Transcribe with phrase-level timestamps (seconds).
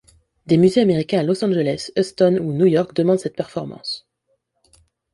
[0.47, 4.07] Des musées américains à Los Angeles, Huston ou New York demandent cette performance.